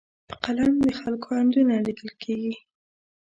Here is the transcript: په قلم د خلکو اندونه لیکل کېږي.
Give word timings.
په 0.29 0.35
قلم 0.43 0.73
د 0.85 0.87
خلکو 0.99 1.29
اندونه 1.41 1.75
لیکل 1.87 2.09
کېږي. 2.23 2.53